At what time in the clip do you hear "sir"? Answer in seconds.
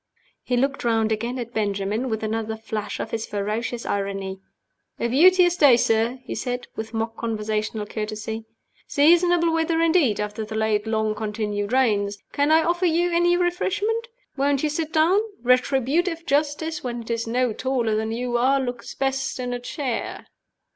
5.77-6.17